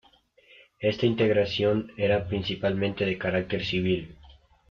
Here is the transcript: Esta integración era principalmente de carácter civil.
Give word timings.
Esta 0.79 1.05
integración 1.05 1.91
era 1.95 2.27
principalmente 2.27 3.05
de 3.05 3.19
carácter 3.19 3.63
civil. 3.63 4.17